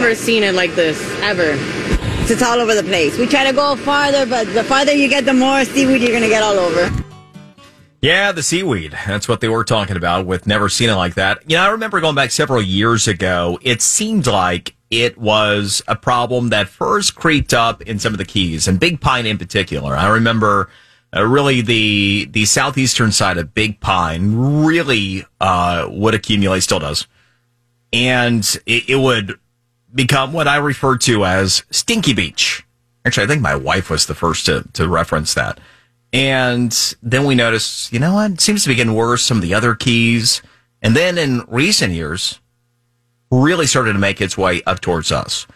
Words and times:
never 0.00 0.14
seen 0.14 0.42
it 0.42 0.54
like 0.54 0.74
this 0.74 0.98
ever. 1.20 1.52
It's 2.32 2.42
all 2.42 2.58
over 2.58 2.74
the 2.74 2.82
place. 2.82 3.18
We 3.18 3.26
try 3.26 3.44
to 3.44 3.52
go 3.52 3.76
farther, 3.76 4.24
but 4.24 4.46
the 4.54 4.64
farther 4.64 4.92
you 4.92 5.08
get, 5.08 5.26
the 5.26 5.34
more 5.34 5.62
seaweed 5.66 6.00
you're 6.00 6.10
going 6.10 6.22
to 6.22 6.28
get 6.28 6.42
all 6.42 6.58
over. 6.58 6.90
Yeah, 8.00 8.32
the 8.32 8.42
seaweed. 8.42 8.92
That's 9.06 9.28
what 9.28 9.42
they 9.42 9.48
were 9.48 9.62
talking 9.62 9.98
about 9.98 10.24
with 10.24 10.46
never 10.46 10.70
seen 10.70 10.88
it 10.88 10.94
like 10.94 11.16
that. 11.16 11.42
You 11.50 11.56
know, 11.56 11.64
I 11.64 11.68
remember 11.68 12.00
going 12.00 12.14
back 12.14 12.30
several 12.30 12.62
years 12.62 13.08
ago, 13.08 13.58
it 13.60 13.82
seemed 13.82 14.26
like 14.26 14.74
it 14.88 15.18
was 15.18 15.82
a 15.86 15.96
problem 15.96 16.48
that 16.48 16.68
first 16.68 17.14
creeped 17.14 17.52
up 17.52 17.82
in 17.82 17.98
some 17.98 18.14
of 18.14 18.18
the 18.18 18.24
keys 18.24 18.66
and 18.66 18.80
Big 18.80 19.02
Pine 19.02 19.26
in 19.26 19.36
particular. 19.36 19.94
I 19.94 20.08
remember 20.08 20.70
uh, 21.14 21.26
really 21.26 21.60
the 21.60 22.26
the 22.30 22.46
southeastern 22.46 23.12
side 23.12 23.36
of 23.36 23.52
Big 23.52 23.80
Pine 23.80 24.34
really 24.34 25.26
uh, 25.42 25.88
would 25.90 26.14
accumulate, 26.14 26.60
still 26.60 26.78
does, 26.78 27.06
and 27.92 28.42
it, 28.64 28.88
it 28.88 28.96
would 28.96 29.38
become 29.94 30.32
what 30.32 30.48
I 30.48 30.56
refer 30.56 30.96
to 30.98 31.24
as 31.24 31.64
Stinky 31.70 32.12
Beach. 32.12 32.64
Actually, 33.04 33.24
I 33.24 33.26
think 33.28 33.42
my 33.42 33.54
wife 33.54 33.90
was 33.90 34.06
the 34.06 34.14
first 34.14 34.46
to 34.46 34.64
to 34.74 34.88
reference 34.88 35.34
that. 35.34 35.58
And 36.12 36.72
then 37.02 37.24
we 37.24 37.34
noticed, 37.34 37.92
you 37.92 38.00
know 38.00 38.14
what? 38.14 38.32
It 38.32 38.40
seems 38.40 38.64
to 38.64 38.68
be 38.68 38.74
getting 38.74 38.94
worse. 38.94 39.22
Some 39.22 39.38
of 39.38 39.42
the 39.42 39.54
other 39.54 39.74
keys. 39.74 40.42
And 40.82 40.96
then 40.96 41.18
in 41.18 41.44
recent 41.46 41.92
years, 41.92 42.40
really 43.30 43.66
started 43.66 43.92
to 43.92 43.98
make 43.98 44.20
its 44.20 44.36
way 44.36 44.62
up 44.66 44.80
towards 44.80 45.12
us. 45.12 45.46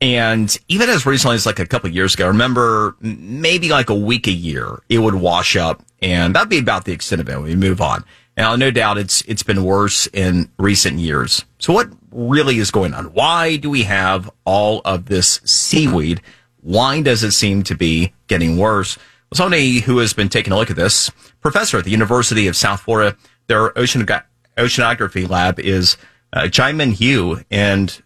And 0.00 0.54
even 0.68 0.90
as 0.90 1.06
recently 1.06 1.36
as 1.36 1.46
like 1.46 1.58
a 1.58 1.66
couple 1.66 1.88
years 1.90 2.14
ago, 2.14 2.24
I 2.24 2.28
remember 2.28 2.96
maybe 3.00 3.70
like 3.70 3.88
a 3.88 3.94
week 3.94 4.26
a 4.26 4.32
year, 4.32 4.82
it 4.88 4.98
would 4.98 5.14
wash 5.14 5.56
up 5.56 5.82
and 6.02 6.34
that'd 6.34 6.50
be 6.50 6.58
about 6.58 6.84
the 6.84 6.92
extent 6.92 7.20
of 7.20 7.28
it. 7.28 7.40
We 7.40 7.54
move 7.54 7.80
on. 7.80 8.04
Now, 8.36 8.54
no 8.56 8.70
doubt 8.70 8.98
it's, 8.98 9.22
it's 9.22 9.42
been 9.42 9.64
worse 9.64 10.06
in 10.08 10.50
recent 10.58 10.98
years. 10.98 11.44
So 11.58 11.72
what 11.72 11.88
really 12.10 12.58
is 12.58 12.70
going 12.70 12.92
on? 12.92 13.06
Why 13.06 13.56
do 13.56 13.70
we 13.70 13.84
have 13.84 14.30
all 14.44 14.82
of 14.84 15.06
this 15.06 15.40
seaweed? 15.44 16.20
Why 16.60 17.00
does 17.00 17.22
it 17.22 17.32
seem 17.32 17.62
to 17.64 17.74
be 17.74 18.12
getting 18.26 18.58
worse? 18.58 18.98
Well, 19.30 19.36
somebody 19.36 19.80
who 19.80 19.98
has 19.98 20.12
been 20.12 20.28
taking 20.28 20.52
a 20.52 20.56
look 20.56 20.70
at 20.70 20.76
this, 20.76 21.10
professor 21.40 21.78
at 21.78 21.84
the 21.84 21.90
University 21.90 22.46
of 22.46 22.56
South 22.56 22.82
Florida, 22.82 23.16
their 23.46 23.70
oceanography 23.70 25.28
lab 25.28 25.58
is 25.58 25.96
uh, 26.34 26.42
Jimin 26.42 26.94
Hu. 26.98 27.40
And 27.50 28.02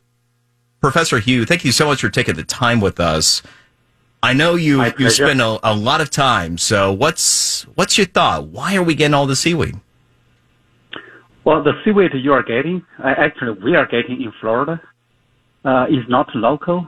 Professor 0.80 1.20
Hu, 1.20 1.44
thank 1.44 1.64
you 1.64 1.72
so 1.72 1.86
much 1.86 2.00
for 2.00 2.08
taking 2.08 2.36
the 2.36 2.44
time 2.44 2.80
with 2.80 3.00
us. 3.00 3.42
I 4.22 4.32
know 4.34 4.54
you 4.54 4.84
you 4.98 5.10
spend 5.10 5.40
a, 5.40 5.58
a, 5.62 5.74
lot 5.74 6.00
of 6.00 6.10
time. 6.10 6.58
So 6.58 6.92
what's 6.92 7.62
what's 7.74 7.96
your 7.96 8.06
thought? 8.06 8.48
Why 8.48 8.76
are 8.76 8.82
we 8.82 8.94
getting 8.94 9.14
all 9.14 9.26
the 9.26 9.36
seaweed? 9.36 9.80
Well, 11.44 11.62
the 11.62 11.72
seaweed 11.84 12.12
you 12.14 12.32
are 12.32 12.42
getting, 12.42 12.84
uh, 13.02 13.14
actually 13.16 13.52
we 13.62 13.74
are 13.74 13.86
getting 13.86 14.22
in 14.22 14.32
Florida, 14.40 14.80
uh, 15.64 15.86
is 15.88 16.04
not 16.08 16.28
local, 16.34 16.86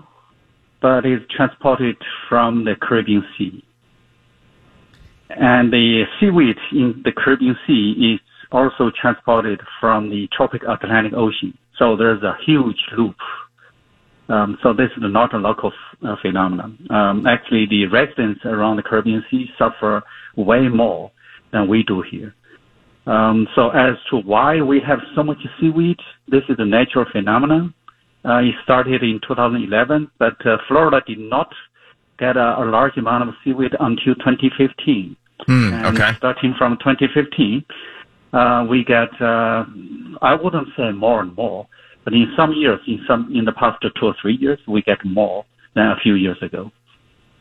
but 0.83 1.07
is 1.07 1.21
transported 1.35 1.97
from 2.29 2.65
the 2.65 2.75
Caribbean 2.81 3.25
Sea. 3.37 3.65
And 5.31 5.73
the 5.73 6.05
seaweed 6.21 6.59
in 6.73 7.01
the 7.05 7.13
Caribbean 7.13 7.57
Sea 7.67 8.15
is 8.15 8.21
also 8.51 8.91
transported 9.01 9.61
from 9.81 10.11
the 10.11 10.29
tropic 10.37 10.63
Atlantic 10.69 11.15
Ocean. 11.15 11.57
So 11.79 11.97
there's 11.97 12.23
a 12.23 12.37
huge 12.45 12.77
loop. 12.97 13.17
Um, 14.33 14.57
so 14.63 14.73
this 14.73 14.89
is 14.97 15.03
not 15.03 15.35
a 15.35 15.37
local 15.37 15.73
uh, 16.03 16.17
phenomenon. 16.23 16.79
Um, 16.89 17.27
actually, 17.27 17.67
the 17.69 17.87
residents 17.87 18.41
around 18.47 18.77
the 18.77 18.83
Caribbean 18.83 19.23
Sea 19.31 19.47
suffer 19.59 20.03
way 20.37 20.69
more 20.69 21.11
than 21.53 21.69
we 21.69 21.83
do 21.83 22.03
here. 22.11 22.35
Um, 23.07 23.47
so 23.55 23.69
as 23.71 23.97
to 24.11 24.17
why 24.17 24.63
we 24.63 24.81
have 24.87 25.01
so 25.15 25.23
much 25.23 25.39
seaweed, 25.61 25.99
this 26.29 26.45
is 26.49 26.57
a 26.59 26.65
natural 26.65 27.05
phenomenon. 27.13 27.75
Uh, 28.25 28.39
it 28.39 28.55
started 28.65 29.03
in 29.03 29.21
2011, 29.27 30.11
but 30.19 30.47
uh, 30.47 30.57
Florida 30.67 31.03
did 31.07 31.19
not 31.19 31.53
get 32.19 32.37
a, 32.39 32.63
a 32.63 32.65
large 32.65 32.97
amount 32.97 33.29
of 33.29 33.35
seaweed 33.45 33.73
until 33.81 34.15
2015. 34.15 35.15
Mm, 35.47 35.73
and 35.73 35.99
okay. 35.99 36.17
starting 36.17 36.55
from 36.57 36.79
2015, 36.79 37.65
uh, 38.33 38.65
we 38.71 38.83
get, 38.85 39.11
uh, 39.21 39.67
I 40.23 40.35
wouldn't 40.41 40.69
say 40.77 40.91
more 40.93 41.21
and 41.21 41.35
more, 41.37 41.67
but 42.05 42.13
in 42.13 42.33
some 42.37 42.53
years, 42.53 42.81
in 42.87 43.01
some, 43.07 43.33
in 43.35 43.45
the 43.45 43.53
past 43.53 43.83
two 43.83 44.07
or 44.07 44.15
three 44.21 44.37
years, 44.37 44.59
we 44.67 44.83
get 44.83 45.05
more 45.05 45.45
than 45.75 45.87
a 45.87 45.97
few 46.03 46.15
years 46.15 46.41
ago. 46.43 46.71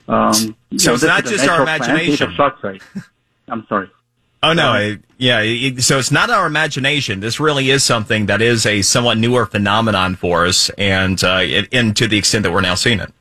Um, 0.08 0.56
so 0.78 0.94
it's 0.94 1.04
not 1.04 1.26
just 1.26 1.48
our 1.48 1.62
imagination. 1.62 2.36
I'm 3.48 3.66
sorry. 3.68 3.90
Oh 4.44 4.54
no, 4.54 4.98
yeah. 5.18 5.42
It, 5.42 5.84
so 5.84 6.00
it's 6.00 6.12
not 6.12 6.32
our 6.32 6.48
imagination. 6.48 7.20
This 7.20 7.40
really 7.40 7.70
is 7.70 7.84
something 7.84 8.26
that 8.26 8.42
is 8.42 8.66
a 8.66 8.82
somewhat 8.82 9.20
newer 9.20 9.46
phenomenon 9.46 10.16
for 10.16 10.48
us, 10.48 10.70
and 10.78 11.24
uh, 11.24 11.42
it, 11.42 11.70
and 11.72 11.96
to 11.98 12.08
the 12.08 12.18
extent 12.18 12.44
that 12.44 12.52
we're 12.52 12.62
now 12.62 12.74
seeing 12.76 13.00
it. 13.00 13.14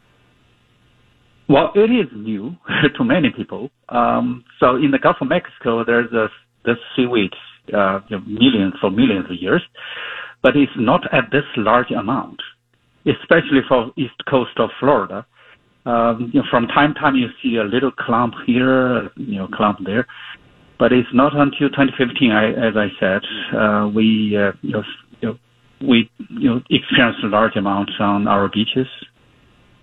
Well, 1.49 1.73
it 1.75 1.91
is 1.91 2.07
new 2.15 2.57
to 2.97 3.05
many 3.05 3.31
people. 3.31 3.71
Um, 3.91 4.45
so 4.59 4.77
in 4.77 4.93
the 4.93 4.99
Gulf 4.99 5.17
of 5.21 5.29
Mexico, 5.29 5.85
there's 5.85 6.11
a 6.13 6.29
this 6.65 6.79
seaweed 6.97 7.33
uh, 7.75 8.01
millions 8.27 8.75
for 8.81 8.91
millions 8.91 9.27
of 9.31 9.37
years, 9.37 9.63
but 10.43 10.57
it's 10.57 10.73
not 10.77 11.03
at 11.13 11.31
this 11.31 11.45
large 11.57 11.91
amount, 11.91 12.41
especially 13.07 13.61
for 13.69 13.91
east 13.97 14.15
coast 14.29 14.59
of 14.59 14.71
Florida. 14.79 15.27
Um, 15.87 16.31
you 16.33 16.41
know, 16.41 16.47
from 16.51 16.67
time 16.67 16.95
to 16.95 17.01
time 17.01 17.17
you 17.17 17.29
see 17.43 17.57
a 17.57 17.65
little 17.65 17.91
clump 17.91 18.35
here, 18.47 19.11
you 19.17 19.39
know, 19.39 19.49
clump 19.49 19.79
there, 19.85 20.07
but 20.79 20.93
it's 20.93 21.09
not 21.13 21.35
until 21.35 21.69
2015, 21.71 22.31
I, 22.31 22.49
as 22.51 22.75
I 22.77 22.89
said, 23.01 23.23
uh, 23.57 23.89
we 23.89 24.37
uh, 24.37 24.53
you 24.63 24.83
know, 25.23 25.39
we 25.81 26.11
you 26.29 26.51
know 26.51 26.63
experienced 26.69 27.21
large 27.25 27.57
amounts 27.57 27.93
on 27.99 28.29
our 28.29 28.49
beaches 28.49 28.87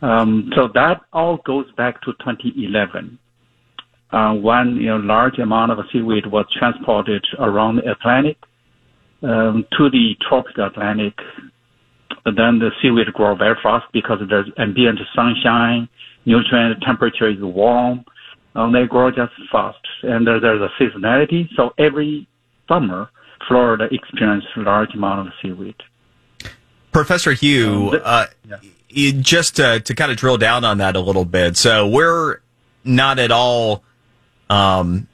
um, 0.01 0.51
so 0.55 0.69
that 0.73 1.01
all 1.11 1.37
goes 1.45 1.65
back 1.75 2.01
to 2.01 2.13
2011, 2.19 3.17
uh, 4.11 4.33
when 4.33 4.75
you 4.75 4.87
know 4.87 4.97
large 4.97 5.39
amount 5.39 5.71
of 5.71 5.79
seaweed 5.91 6.27
was 6.27 6.45
transported 6.57 7.25
around 7.39 7.77
the 7.77 7.91
Atlantic 7.91 8.37
um, 9.23 9.65
to 9.77 9.89
the 9.89 10.15
tropical 10.27 10.65
Atlantic. 10.65 11.17
Then 12.25 12.59
the 12.59 12.71
seaweed 12.81 13.13
grow 13.13 13.35
very 13.35 13.57
fast 13.63 13.85
because 13.93 14.19
there's 14.27 14.49
ambient 14.57 14.99
sunshine, 15.15 15.87
nutrient 16.25 16.81
temperature 16.81 17.29
is 17.29 17.39
warm, 17.39 18.03
and 18.53 18.75
they 18.75 18.85
grow 18.85 19.11
just 19.11 19.33
fast. 19.51 19.79
And 20.03 20.27
there, 20.27 20.39
there's 20.39 20.61
a 20.61 20.69
seasonality, 20.81 21.47
so 21.55 21.73
every 21.77 22.27
summer 22.67 23.09
Florida 23.47 23.87
experiences 23.91 24.49
large 24.57 24.93
amount 24.93 25.27
of 25.27 25.33
seaweed. 25.41 25.75
Professor 26.91 27.33
Hu, 27.33 27.97
uh, 27.97 28.27
yeah 28.47 28.57
just 28.89 29.57
to, 29.57 29.79
to 29.79 29.95
kind 29.95 30.11
of 30.11 30.17
drill 30.17 30.37
down 30.37 30.63
on 30.63 30.79
that 30.79 30.95
a 30.95 30.99
little 30.99 31.25
bit. 31.25 31.57
So 31.57 31.87
we're 31.87 32.39
not 32.83 33.19
at 33.19 33.31
all, 33.31 33.83
um, 34.49 35.07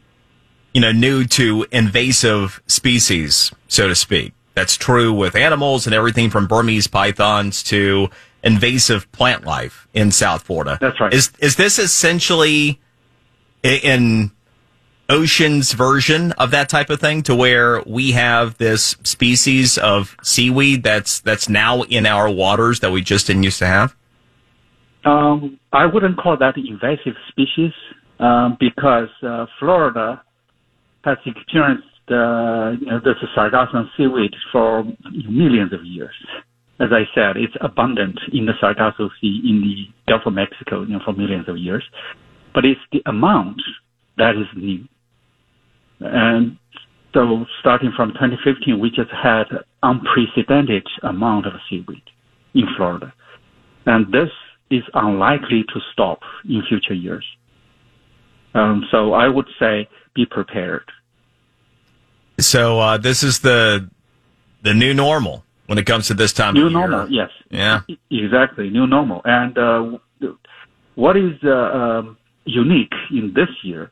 you 0.74 0.82
know, 0.82 0.92
new 0.92 1.26
to 1.26 1.66
invasive 1.72 2.62
species, 2.68 3.52
so 3.68 3.88
to 3.88 3.96
speak. 3.96 4.34
That's 4.56 4.76
true 4.78 5.14
with 5.14 5.36
animals 5.36 5.86
and 5.86 5.96
everything 5.96 6.30
from 6.30 6.48
Burmese 6.48 6.88
pythons 6.88 7.64
to 7.64 8.10
invasive 8.44 9.12
plant 9.12 9.46
life 9.46 9.88
in 9.94 10.12
South 10.12 10.44
Florida. 10.44 10.78
That's 10.80 11.00
right. 11.00 11.14
Is 11.14 11.32
is 11.40 11.56
this 11.56 11.80
essentially 11.80 12.80
in 13.64 14.32
ocean's 15.10 15.74
version 15.74 16.32
of 16.34 16.52
that 16.52 16.70
type 16.70 16.90
of 16.90 17.00
thing 17.00 17.24
to 17.24 17.36
where 17.36 17.82
we 17.86 18.12
have 18.12 18.58
this 18.58 18.96
species 19.04 19.78
of 19.78 20.16
seaweed 20.22 20.84
that's 20.84 21.20
that's 21.20 21.50
now 21.50 21.82
in 21.84 22.06
our 22.06 22.30
waters 22.30 22.80
that 22.82 22.92
we 22.92 23.02
just 23.02 23.28
didn't 23.28 23.44
used 23.44 23.60
to 23.60 23.68
have? 23.68 23.96
Um, 25.06 25.60
I 25.72 25.86
wouldn't 25.86 26.18
call 26.18 26.38
that 26.38 26.56
an 26.58 26.66
invasive 26.68 27.16
species 27.28 27.74
um, 28.20 28.58
because 28.60 29.10
uh, 29.22 29.46
Florida 29.60 30.22
has 31.04 31.18
experienced 31.26 31.84
uh, 32.10 32.72
you 32.80 32.88
know, 32.88 33.00
this 33.04 33.16
sargassum 33.36 33.88
seaweed 33.96 34.34
for 34.52 34.84
millions 35.30 35.74
of 35.74 35.86
years. 35.86 36.14
As 36.80 36.90
I 36.92 37.04
said, 37.16 37.38
it's 37.38 37.54
abundant 37.62 38.20
in 38.34 38.46
the 38.46 38.54
Sargasso 38.60 39.10
Sea 39.22 39.42
in 39.46 39.62
the 39.62 40.12
Gulf 40.12 40.24
of 40.26 40.34
Mexico 40.34 40.82
you 40.82 40.94
know, 40.94 41.00
for 41.06 41.14
millions 41.14 41.48
of 41.48 41.58
years. 41.58 41.84
But 42.54 42.66
it's 42.66 42.82
the 42.92 43.02
amount 43.06 43.62
that 44.18 44.32
is 44.32 44.48
new. 44.56 44.84
And 46.00 46.58
so 47.14 47.46
starting 47.60 47.94
from 47.96 48.10
2015, 48.10 48.80
we 48.80 48.90
just 48.90 49.12
had 49.12 49.46
unprecedented 49.82 50.86
amount 51.04 51.46
of 51.46 51.54
seaweed 51.70 52.04
in 52.54 52.66
Florida. 52.76 53.14
And 53.86 54.12
this 54.12 54.30
is 54.72 54.84
unlikely 54.94 55.64
to 55.74 55.80
stop 55.94 56.20
in 56.46 56.64
future 56.68 56.94
years. 56.94 57.26
Um, 58.56 58.84
so 58.92 59.14
I 59.14 59.28
would 59.28 59.48
say 59.60 59.88
be 60.16 60.26
prepared. 60.26 60.84
So 62.40 62.80
uh, 62.80 62.98
this 62.98 63.24
is 63.24 63.40
the 63.40 63.90
the 64.64 64.74
new 64.74 64.94
normal 64.94 65.44
when 65.68 65.78
it 65.78 65.86
comes 65.86 66.08
to 66.08 66.14
this 66.14 66.34
time. 66.34 66.54
New 66.54 66.70
normal, 66.70 67.10
year. 67.10 67.30
yes. 67.50 67.88
Yeah, 67.90 67.96
exactly, 68.10 68.70
new 68.70 68.88
normal. 68.88 69.22
And 69.26 69.58
uh, 69.58 69.98
what 70.96 71.16
is 71.18 71.34
uh, 71.44 71.50
um, 71.52 72.18
unique 72.46 72.94
in 73.12 73.34
this 73.36 73.50
year 73.64 73.92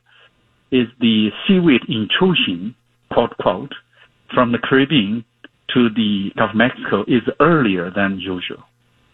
is 0.70 0.88
the 1.00 1.30
seaweed 1.46 1.82
intrusion, 1.88 2.74
quote, 3.12 3.36
quote, 3.38 3.72
from 4.34 4.52
the 4.52 4.58
Caribbean 4.58 5.24
to 5.74 5.88
the 5.90 6.30
Gulf 6.36 6.50
of 6.50 6.56
Mexico 6.56 7.02
is 7.02 7.22
earlier 7.40 7.90
than 7.94 8.18
usual. 8.18 8.64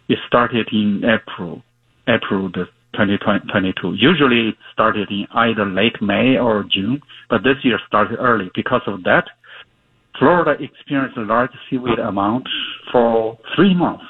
it 0.07 0.17
started 0.27 0.67
in 0.71 1.03
April, 1.05 1.61
April 2.07 2.49
the 2.49 2.65
2022. 2.93 3.95
Usually 3.95 4.49
it 4.49 4.55
started 4.73 5.09
in 5.09 5.27
either 5.31 5.65
late 5.65 6.01
May 6.01 6.37
or 6.37 6.63
June, 6.63 7.01
but 7.29 7.43
this 7.43 7.57
year 7.63 7.79
started 7.87 8.17
early. 8.17 8.49
Because 8.55 8.81
of 8.87 9.03
that, 9.03 9.25
Florida 10.17 10.61
experienced 10.61 11.17
a 11.17 11.21
large 11.21 11.51
seaweed 11.69 11.99
amount 11.99 12.47
for 12.91 13.37
three 13.55 13.73
months. 13.73 14.05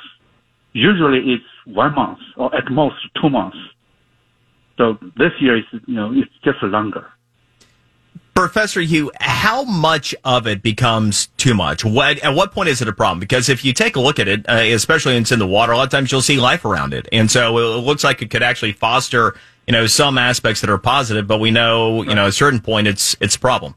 Usually 0.74 1.20
it's 1.34 1.44
one 1.66 1.94
month 1.96 2.20
or 2.38 2.54
at 2.56 2.72
most 2.72 2.96
two 3.22 3.30
months. 3.30 3.58
So 4.78 4.98
this 5.18 5.32
year 5.40 5.58
is, 5.58 5.66
you 5.88 5.96
know, 5.96 6.12
it's 6.14 6.32
just 6.44 6.64
longer. 6.64 7.06
Professor 8.34 8.82
Hu, 8.82 9.12
how 9.40 9.64
much 9.64 10.14
of 10.26 10.48
it 10.48 10.62
becomes 10.62 11.28
too 11.38 11.54
much? 11.54 11.86
What, 11.86 12.20
at 12.20 12.36
what 12.36 12.52
point 12.52 12.68
is 12.68 12.82
it 12.82 12.90
a 12.90 12.94
problem? 12.94 13.22
Because 13.22 13.48
if 13.48 13.64
you 13.64 13.72
take 13.72 13.96
a 13.96 14.02
look 14.02 14.20
at 14.20 14.28
it, 14.28 14.46
uh, 14.50 14.56
especially 14.56 15.14
when 15.14 15.22
it's 15.22 15.32
in 15.32 15.40
the 15.40 15.48
water, 15.48 15.72
a 15.72 15.78
lot 15.78 15.86
of 15.86 15.90
times 15.92 16.12
you'll 16.12 16.22
see 16.22 16.38
life 16.38 16.66
around 16.66 16.94
it. 16.94 17.08
And 17.14 17.32
so 17.32 17.58
it 17.58 17.80
looks 17.80 18.04
like 18.04 18.22
it 18.22 18.32
could 18.32 18.44
actually 18.44 18.74
foster, 18.74 19.38
you 19.66 19.72
know, 19.72 19.88
some 19.88 20.18
aspects 20.18 20.60
that 20.60 20.70
are 20.70 20.78
positive, 20.78 21.26
but 21.26 21.40
we 21.40 21.52
know, 21.52 22.04
you 22.04 22.16
know, 22.16 22.24
at 22.24 22.30
a 22.30 22.34
certain 22.34 22.60
point 22.60 22.88
it's, 22.88 23.16
it's 23.22 23.38
a 23.38 23.40
problem. 23.40 23.76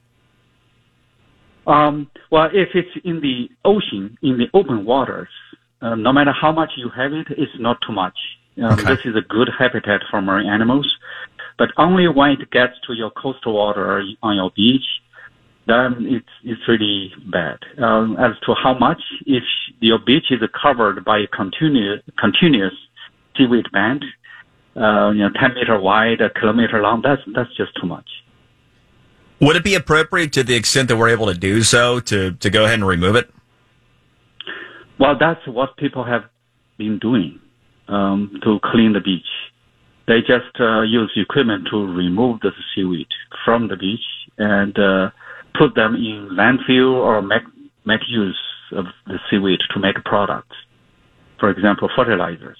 Um, 1.64 2.10
well, 2.32 2.48
if 2.52 2.70
it's 2.74 2.90
in 3.04 3.20
the 3.20 3.48
ocean, 3.64 4.18
in 4.20 4.38
the 4.38 4.46
open 4.52 4.84
waters, 4.84 5.28
uh, 5.80 5.94
no 5.94 6.12
matter 6.12 6.32
how 6.32 6.50
much 6.50 6.70
you 6.76 6.88
have 6.88 7.12
it, 7.12 7.28
it's 7.30 7.52
not 7.60 7.78
too 7.86 7.92
much. 7.92 8.18
Um, 8.58 8.72
Okay. 8.72 8.96
This 8.96 9.04
is 9.04 9.14
a 9.14 9.22
good 9.28 9.48
habitat 9.56 10.00
for 10.10 10.20
marine 10.20 10.50
animals, 10.50 10.92
but 11.56 11.68
only 11.76 12.08
when 12.08 12.30
it 12.30 12.50
gets 12.50 12.74
to 12.88 12.94
your 12.94 13.12
coastal 13.12 13.54
water 13.54 13.84
or 13.98 14.02
on 14.24 14.34
your 14.34 14.50
beach, 14.56 14.82
then 15.66 16.06
it's 16.08 16.28
it's 16.44 16.60
really 16.68 17.12
bad. 17.30 17.58
Um, 17.82 18.16
as 18.18 18.32
to 18.46 18.54
how 18.54 18.76
much, 18.78 19.00
if 19.26 19.44
your 19.80 19.98
beach 19.98 20.26
is 20.30 20.40
covered 20.60 21.04
by 21.04 21.18
a 21.18 21.26
continuous 21.26 22.00
continuous 22.18 22.74
seaweed 23.36 23.66
band, 23.72 24.04
uh, 24.76 25.10
you 25.10 25.22
know, 25.22 25.30
10 25.40 25.54
meter 25.54 25.80
wide, 25.80 26.20
a 26.20 26.30
kilometer 26.30 26.80
long, 26.80 27.02
that's 27.02 27.22
that's 27.34 27.54
just 27.56 27.70
too 27.80 27.86
much. 27.86 28.08
Would 29.40 29.56
it 29.56 29.64
be 29.64 29.74
appropriate 29.74 30.32
to 30.34 30.44
the 30.44 30.54
extent 30.54 30.88
that 30.88 30.96
we're 30.96 31.08
able 31.08 31.26
to 31.26 31.34
do 31.34 31.62
so 31.62 31.98
to, 31.98 32.30
to 32.32 32.48
go 32.48 32.64
ahead 32.64 32.74
and 32.74 32.86
remove 32.86 33.16
it? 33.16 33.28
Well, 35.00 35.16
that's 35.18 35.44
what 35.48 35.76
people 35.76 36.04
have 36.04 36.22
been 36.78 37.00
doing 37.00 37.40
um, 37.88 38.38
to 38.44 38.60
clean 38.62 38.92
the 38.92 39.00
beach. 39.00 39.26
They 40.06 40.20
just 40.20 40.60
uh, 40.60 40.82
use 40.82 41.10
equipment 41.16 41.66
to 41.72 41.76
remove 41.76 42.40
the 42.40 42.52
seaweed 42.72 43.08
from 43.44 43.66
the 43.66 43.76
beach 43.76 44.00
and 44.38 44.78
uh, 44.78 45.10
put 45.58 45.74
them 45.74 45.94
in 45.94 46.30
landfill 46.32 46.94
or 46.94 47.22
make 47.22 47.42
make 47.84 48.00
use 48.08 48.38
of 48.72 48.86
the 49.06 49.18
seaweed 49.30 49.60
to 49.74 49.80
make 49.80 49.96
products. 50.04 50.56
For 51.40 51.50
example, 51.50 51.90
fertilizers. 51.96 52.58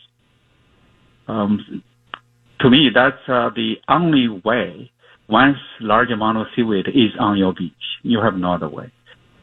Um, 1.29 1.83
to 2.61 2.71
me, 2.71 2.91
that's 2.95 3.17
uh, 3.29 3.51
the 3.55 3.75
only 3.89 4.29
way. 4.45 4.91
Once 5.29 5.57
large 5.81 6.11
amount 6.11 6.37
of 6.37 6.47
seaweed 6.55 6.89
is 6.89 7.13
on 7.19 7.39
your 7.39 7.55
beach, 7.55 7.73
you 8.03 8.21
have 8.21 8.35
no 8.35 8.55
other 8.55 8.69
way. 8.69 8.93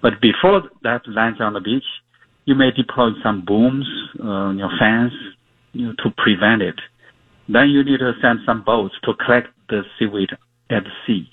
But 0.01 0.21
before 0.21 0.61
that 0.83 1.01
lands 1.07 1.39
on 1.41 1.53
the 1.53 1.61
beach, 1.61 1.83
you 2.45 2.55
may 2.55 2.71
deploy 2.75 3.09
some 3.23 3.43
booms, 3.45 3.85
uh, 4.19 4.51
your 4.51 4.69
fans, 4.79 5.11
you 5.73 5.87
know, 5.87 5.93
to 6.03 6.09
prevent 6.17 6.61
it. 6.61 6.79
Then 7.47 7.69
you 7.69 7.83
need 7.83 7.99
to 7.99 8.11
send 8.21 8.39
some 8.45 8.63
boats 8.63 8.93
to 9.05 9.13
collect 9.25 9.47
the 9.69 9.81
seaweed 9.97 10.29
at 10.69 10.83
sea. 11.05 11.27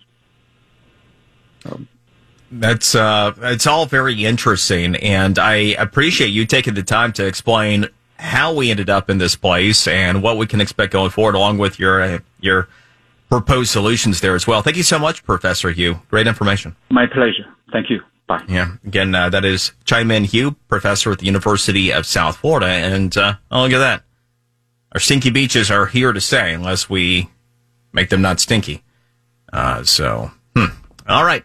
That's 2.51 2.95
uh, 2.95 3.35
it's 3.43 3.67
all 3.67 3.87
very 3.87 4.25
interesting, 4.25 4.97
and 4.97 5.39
I 5.39 5.55
appreciate 5.79 6.29
you 6.29 6.47
taking 6.47 6.75
the 6.75 6.83
time 6.83 7.13
to 7.15 7.27
explain 7.27 7.89
how 8.19 8.55
we 8.55 8.71
ended 8.71 8.89
up 8.89 9.11
in 9.11 9.19
this 9.19 9.37
place 9.37 9.87
and 9.87 10.23
what 10.23 10.37
we 10.39 10.47
can 10.47 10.61
expect 10.61 10.93
going 10.93 11.11
forward, 11.11 11.35
along 11.35 11.59
with 11.59 11.79
your 11.79 12.01
uh, 12.01 12.19
your 12.41 12.69
proposed 13.29 13.71
solutions 13.71 14.21
there 14.21 14.35
as 14.35 14.47
well. 14.47 14.63
Thank 14.63 14.77
you 14.77 14.85
so 14.85 14.99
much, 14.99 15.25
Professor 15.25 15.73
Hu. 15.73 15.97
Great 16.09 16.27
information. 16.27 16.77
My 16.91 17.07
pleasure. 17.07 17.53
Thank 17.73 17.91
you. 17.91 18.01
Bye. 18.29 18.45
Yeah, 18.49 18.73
again, 18.85 19.15
uh, 19.15 19.29
that 19.31 19.45
is 19.45 19.73
Chai-Min 19.85 20.25
Hu, 20.25 20.53
professor 20.69 21.13
at 21.13 21.21
the 21.21 21.27
University 21.27 21.93
of 21.93 22.07
South 22.07 22.39
Florida, 22.39 22.67
and 22.67 23.17
uh, 23.17 23.35
oh, 23.51 23.63
look 23.63 23.73
at 23.73 23.79
that. 23.79 24.03
Our 24.93 25.01
stinky 25.01 25.31
beaches 25.31 25.71
are 25.71 25.87
here 25.87 26.13
to 26.13 26.21
stay 26.21 26.53
unless 26.53 26.89
we 26.89 27.29
make 27.93 28.09
them 28.09 28.23
not 28.23 28.41
stinky. 28.41 28.83
Uh, 29.53 29.85
so, 29.85 30.31
hmm. 30.57 30.67
all 31.09 31.25
right. 31.25 31.45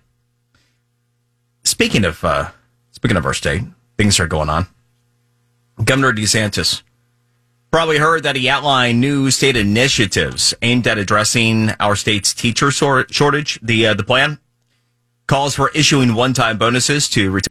Speaking 1.71 2.03
of 2.03 2.21
uh, 2.25 2.51
speaking 2.91 3.15
of 3.15 3.25
our 3.25 3.33
state, 3.33 3.61
things 3.97 4.19
are 4.19 4.27
going 4.27 4.49
on. 4.49 4.67
Governor 5.81 6.11
DeSantis 6.11 6.81
probably 7.71 7.97
heard 7.97 8.23
that 8.23 8.35
he 8.35 8.49
outlined 8.49 8.99
new 8.99 9.31
state 9.31 9.55
initiatives 9.55 10.53
aimed 10.61 10.85
at 10.85 10.97
addressing 10.97 11.69
our 11.79 11.95
state's 11.95 12.33
teacher 12.33 12.71
shortage. 12.71 13.57
The 13.63 13.87
uh, 13.87 13.93
the 13.93 14.03
plan 14.03 14.39
calls 15.27 15.55
for 15.55 15.69
issuing 15.69 16.13
one 16.13 16.33
time 16.33 16.57
bonuses 16.57 17.07
to 17.11 17.31